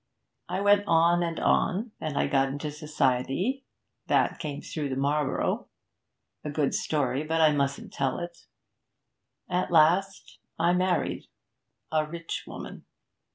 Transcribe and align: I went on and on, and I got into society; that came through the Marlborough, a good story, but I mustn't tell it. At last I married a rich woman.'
I 0.49 0.61
went 0.61 0.87
on 0.87 1.21
and 1.21 1.39
on, 1.39 1.91
and 2.01 2.17
I 2.17 2.25
got 2.25 2.47
into 2.47 2.71
society; 2.71 3.65
that 4.07 4.39
came 4.39 4.63
through 4.63 4.89
the 4.89 4.95
Marlborough, 4.95 5.67
a 6.43 6.49
good 6.49 6.73
story, 6.73 7.23
but 7.23 7.39
I 7.39 7.51
mustn't 7.51 7.93
tell 7.93 8.17
it. 8.17 8.47
At 9.47 9.69
last 9.69 10.39
I 10.57 10.73
married 10.73 11.27
a 11.91 12.07
rich 12.07 12.45
woman.' 12.47 12.83